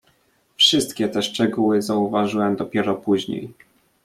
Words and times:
"Wszystkie 0.55 1.09
te 1.09 1.21
szczegóły 1.23 1.81
zauważyłem 1.81 2.55
dopiero 2.55 2.95
później." 2.95 3.53